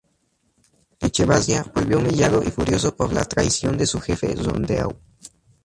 [0.99, 4.97] Echevarría volvió humillado y furioso por la traición de su jefe Rondeau.